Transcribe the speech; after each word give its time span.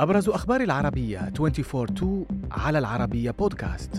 أبرز 0.00 0.28
أخبار 0.28 0.60
العربية 0.60 1.32
24 1.40 2.26
على 2.50 2.78
العربية 2.78 3.30
بودكاست 3.30 3.90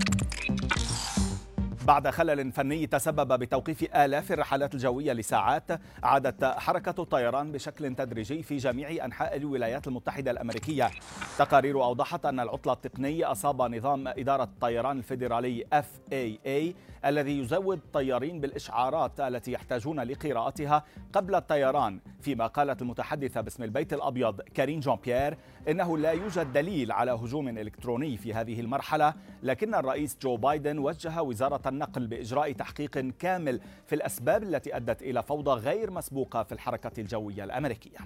بعد 1.87 2.09
خلل 2.09 2.51
فني 2.51 2.87
تسبب 2.87 3.39
بتوقيف 3.39 3.95
آلاف 3.95 4.31
الرحلات 4.31 4.73
الجوية 4.73 5.13
لساعات 5.13 5.63
عادت 6.03 6.43
حركة 6.45 7.01
الطيران 7.01 7.51
بشكل 7.51 7.95
تدريجي 7.95 8.43
في 8.43 8.57
جميع 8.57 9.05
أنحاء 9.05 9.37
الولايات 9.37 9.87
المتحدة 9.87 10.31
الأمريكية. 10.31 10.89
تقارير 11.37 11.83
أوضحت 11.83 12.25
أن 12.25 12.39
العطلة 12.39 12.73
التقني 12.73 13.25
أصاب 13.25 13.61
نظام 13.61 14.07
إدارة 14.07 14.43
الطيران 14.43 14.97
الفيدرالي 14.97 15.65
FAA 15.73 16.75
الذي 17.05 17.39
يزود 17.39 17.77
الطيارين 17.77 18.39
بالإشعارات 18.39 19.19
التي 19.19 19.51
يحتاجون 19.51 19.99
لقراءتها 19.99 20.83
قبل 21.13 21.35
الطيران 21.35 21.99
فيما 22.21 22.47
قالت 22.47 22.81
المتحدثة 22.81 23.41
باسم 23.41 23.63
البيت 23.63 23.93
الأبيض 23.93 24.41
كارين 24.41 24.79
جون 24.79 24.97
بيير 25.05 25.37
إنه 25.67 25.97
لا 25.97 26.11
يوجد 26.11 26.53
دليل 26.53 26.91
على 26.91 27.11
هجوم 27.11 27.47
إلكتروني 27.47 28.17
في 28.17 28.33
هذه 28.33 28.59
المرحلة 28.59 29.13
لكن 29.43 29.75
الرئيس 29.75 30.17
جو 30.21 30.37
بايدن 30.37 30.77
وجه 30.77 31.21
وزارة 31.21 31.69
النقل 31.69 32.07
بإجراء 32.07 32.51
تحقيق 32.51 32.97
كامل 32.97 33.61
في 33.85 33.95
الأسباب 33.95 34.43
التي 34.43 34.75
أدت 34.75 35.01
إلى 35.01 35.23
فوضى 35.23 35.51
غير 35.51 35.91
مسبوقة 35.91 36.43
في 36.43 36.51
الحركة 36.51 37.01
الجوية 37.01 37.43
الأمريكية. 37.43 37.97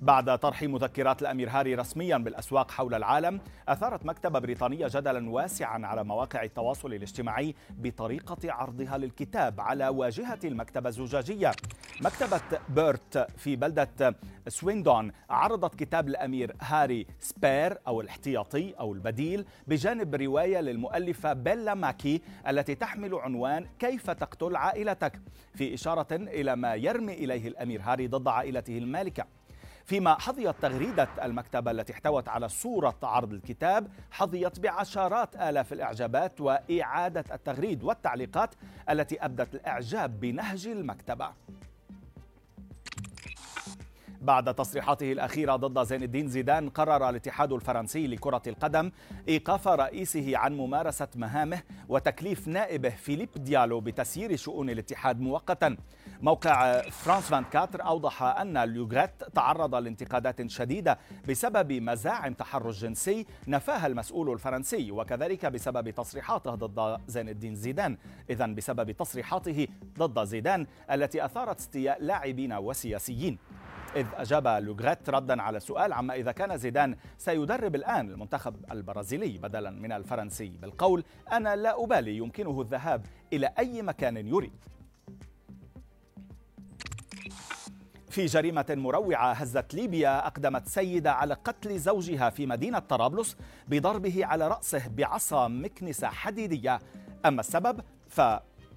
بعد 0.00 0.38
طرح 0.38 0.62
مذكرات 0.62 1.22
الأمير 1.22 1.50
هاري 1.50 1.74
رسميا 1.74 2.16
بالأسواق 2.16 2.70
حول 2.70 2.94
العالم 2.94 3.40
أثارت 3.68 4.06
مكتبة 4.06 4.38
بريطانية 4.38 4.86
جدلا 4.90 5.30
واسعا 5.30 5.86
على 5.86 6.04
مواقع 6.04 6.42
التواصل 6.42 6.94
الاجتماعي 6.94 7.54
بطريقة 7.70 8.52
عرضها 8.52 8.98
للكتاب 8.98 9.60
على 9.60 9.88
واجهة 9.88 10.38
المكتبة 10.44 10.88
الزجاجية. 10.88 11.52
مكتبة 12.00 12.40
بيرت 12.68 13.26
في 13.36 13.56
بلدة 13.56 14.16
سويندون 14.48 15.12
عرضت 15.30 15.74
كتاب 15.74 16.08
الأمير 16.08 16.56
هاري 16.60 17.06
سبير 17.18 17.78
أو 17.86 18.00
الاحتياطي 18.00 18.74
أو 18.80 18.92
البديل 18.92 19.44
بجانب 19.66 20.14
رواية 20.14 20.60
للمؤلفة 20.60 21.32
بيلا 21.32 21.74
ماكي 21.74 22.22
التي 22.48 22.74
تحمل 22.74 23.14
عنوان 23.14 23.66
كيف 23.78 24.10
تقتل 24.10 24.56
عائلتك؟ 24.56 25.20
في 25.54 25.74
إشارة 25.74 26.06
إلى 26.12 26.56
ما 26.56 26.74
يرمي 26.74 27.12
إليه 27.12 27.48
الأمير 27.48 27.80
هاري 27.82 28.06
ضد 28.06 28.28
عائلته 28.28 28.78
المالكة. 28.78 29.39
فيما 29.86 30.14
حظيت 30.14 30.54
تغريدة 30.62 31.08
المكتبة 31.22 31.70
التي 31.70 31.92
احتوت 31.92 32.28
على 32.28 32.48
صورة 32.48 32.98
عرض 33.02 33.32
الكتاب 33.32 33.88
حظيت 34.10 34.60
بعشرات 34.60 35.36
آلاف 35.36 35.72
الإعجابات 35.72 36.40
وإعادة 36.40 37.24
التغريد 37.32 37.82
والتعليقات 37.84 38.54
التي 38.90 39.24
أبدت 39.24 39.54
الإعجاب 39.54 40.20
بنهج 40.20 40.66
المكتبة. 40.66 41.28
بعد 44.20 44.54
تصريحاته 44.54 45.12
الأخيرة 45.12 45.56
ضد 45.56 45.82
زين 45.86 46.02
الدين 46.02 46.28
زيدان 46.28 46.68
قرر 46.68 47.08
الاتحاد 47.08 47.52
الفرنسي 47.52 48.06
لكرة 48.06 48.42
القدم 48.46 48.90
إيقاف 49.28 49.68
رئيسه 49.68 50.36
عن 50.36 50.56
ممارسة 50.56 51.08
مهامه 51.14 51.62
وتكليف 51.88 52.48
نائبه 52.48 52.88
فيليب 52.88 53.28
ديالو 53.36 53.80
بتسيير 53.80 54.36
شؤون 54.36 54.70
الاتحاد 54.70 55.20
مؤقتا. 55.20 55.76
موقع 56.22 56.80
فرانس 56.82 57.32
24 57.32 57.80
أوضح 57.86 58.22
أن 58.22 58.58
ليوغريت 58.58 59.10
تعرض 59.34 59.74
لانتقادات 59.74 60.50
شديدة 60.50 60.98
بسبب 61.28 61.72
مزاعم 61.72 62.34
تحرش 62.34 62.80
جنسي 62.80 63.26
نفاها 63.48 63.86
المسؤول 63.86 64.32
الفرنسي 64.32 64.90
وكذلك 64.90 65.46
بسبب 65.46 65.90
تصريحاته 65.90 66.54
ضد 66.54 67.00
زين 67.06 67.28
الدين 67.28 67.54
زيدان. 67.54 67.96
إذا 68.30 68.46
بسبب 68.46 68.90
تصريحاته 68.90 69.68
ضد 69.98 70.24
زيدان 70.24 70.66
التي 70.90 71.24
أثارت 71.24 71.58
استياء 71.58 72.02
لاعبين 72.02 72.52
وسياسيين. 72.52 73.38
إذ 73.96 74.06
أجاب 74.14 74.46
لوغريت 74.48 75.10
ردا 75.10 75.42
على 75.42 75.60
سؤال 75.60 75.92
عما 75.92 76.14
إذا 76.14 76.32
كان 76.32 76.56
زيدان 76.56 76.96
سيدرب 77.18 77.74
الآن 77.74 78.10
المنتخب 78.10 78.54
البرازيلي 78.72 79.38
بدلا 79.38 79.70
من 79.70 79.92
الفرنسي 79.92 80.48
بالقول 80.48 81.04
أنا 81.32 81.56
لا 81.56 81.84
أبالي 81.84 82.16
يمكنه 82.16 82.60
الذهاب 82.60 83.06
إلى 83.32 83.52
أي 83.58 83.82
مكان 83.82 84.16
يريد. 84.16 84.52
في 88.10 88.26
جريمة 88.26 88.66
مروعة 88.70 89.32
هزت 89.32 89.74
ليبيا 89.74 90.26
أقدمت 90.26 90.66
سيدة 90.68 91.12
على 91.12 91.34
قتل 91.34 91.78
زوجها 91.78 92.30
في 92.30 92.46
مدينة 92.46 92.78
طرابلس 92.78 93.36
بضربه 93.68 94.26
على 94.26 94.48
رأسه 94.48 94.88
بعصا 94.88 95.48
مكنسة 95.48 96.08
حديدية. 96.08 96.78
أما 97.26 97.40
السبب؟ 97.40 97.80
ف 98.08 98.20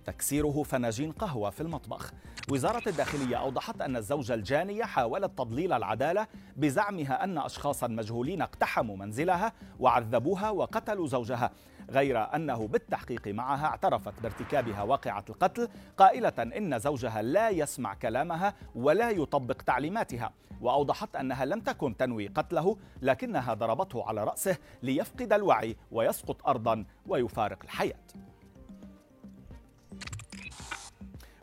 تكسيره 0.06 0.64
فناجين 0.64 1.12
قهوة 1.12 1.50
في 1.50 1.62
المطبخ. 1.62 2.12
وزارة 2.52 2.90
الداخلية 2.90 3.36
أوضحت 3.36 3.82
أن 3.82 3.96
الزوجة 3.96 4.34
الجانية 4.34 4.84
حاولت 4.84 5.38
تضليل 5.38 5.74
العدالة 5.74 6.28
بزعمها 6.58 7.24
أن 7.24 7.38
أشخاصا 7.38 7.88
مجهولين 7.88 8.42
اقتحموا 8.42 8.98
منزلها 8.98 9.54
وعذبوها 9.80 10.50
وقتلوا 10.50 11.08
زوجها 11.08 11.52
غير 11.90 12.36
أنه 12.36 12.68
بالتحقيق 12.68 13.28
معها 13.28 13.66
اعترفت 13.66 14.14
بارتكابها 14.24 14.84
واقعة 14.84 15.26
القتل 15.30 15.68
قائلة 15.98 16.34
إن 16.58 16.80
زوجها 16.80 17.22
لا 17.22 17.50
يسمع 17.50 17.94
كلامها 17.94 18.54
ولا 18.76 19.10
يطبق 19.10 19.62
تعليماتها 19.62 20.32
وأوضحت 20.62 21.16
أنها 21.16 21.46
لم 21.46 21.60
تكن 21.60 21.98
تنوي 21.98 22.28
قتله 22.28 22.78
لكنها 23.02 23.54
ضربته 23.54 24.04
على 24.04 24.24
رأسه 24.24 24.58
ليفقد 24.84 25.34
الوعي 25.34 25.78
ويسقط 25.92 26.48
أرضا 26.48 26.86
ويفارق 27.08 27.60
الحياة. 27.64 27.96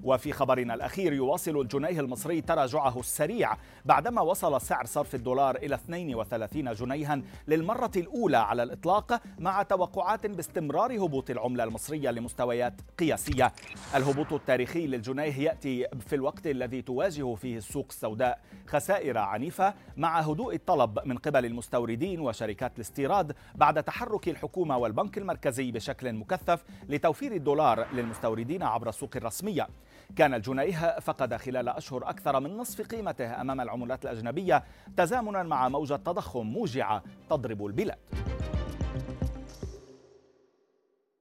وفي 0.05 0.33
خبرنا 0.33 0.75
الأخير 0.75 1.12
يواصل 1.12 1.61
الجنيه 1.61 2.00
المصري 2.00 2.41
تراجعه 2.41 3.00
السريع 3.00 3.56
بعدما 3.84 4.21
وصل 4.21 4.61
سعر 4.61 4.87
صرف 4.87 5.15
الدولار 5.15 5.56
إلى 5.56 5.75
32 5.75 6.72
جنيها 6.72 7.22
للمرة 7.49 7.91
الأولى 7.97 8.37
على 8.37 8.62
الإطلاق 8.62 9.21
مع 9.38 9.62
توقعات 9.62 10.27
باستمرار 10.27 10.97
هبوط 10.97 11.31
العملة 11.31 11.65
المصرية 11.65 12.11
لمستويات 12.11 12.75
قياسية. 12.99 13.53
الهبوط 13.94 14.33
التاريخي 14.33 14.87
للجنيه 14.87 15.38
يأتي 15.38 15.87
في 16.06 16.15
الوقت 16.15 16.47
الذي 16.47 16.82
تواجه 16.82 17.34
فيه 17.34 17.56
السوق 17.56 17.87
السوداء 17.91 18.41
خسائر 18.67 19.19
عنيفة 19.19 19.75
مع 19.97 20.21
هدوء 20.21 20.55
الطلب 20.55 20.99
من 21.05 21.19
قبل 21.19 21.47
المستوردين 21.47 22.21
وشركات 22.21 22.72
الاستيراد 22.77 23.32
بعد 23.55 23.82
تحرك 23.82 24.28
الحكومة 24.28 24.77
والبنك 24.78 25.19
المركزي 25.19 25.71
بشكل 25.71 26.12
مكثف 26.12 26.65
لتوفير 26.88 27.32
الدولار 27.32 27.87
للمستوردين 27.93 28.62
عبر 28.62 28.88
السوق 28.88 29.11
الرسمية. 29.17 29.69
كان 30.16 30.34
الجنيه 30.34 31.00
فقد 31.00 31.37
خلال 31.37 31.69
أشهر 31.69 32.10
أكثر 32.10 32.41
من 32.41 32.56
نصف 32.56 32.81
قيمته 32.81 33.41
أمام 33.41 33.60
العملات 33.60 34.04
الأجنبية 34.04 34.65
تزامنا 34.97 35.43
مع 35.43 35.69
موجة 35.69 35.97
تضخم 35.97 36.47
موجعة 36.47 37.03
تضرب 37.31 37.66
البلاد. 37.66 37.98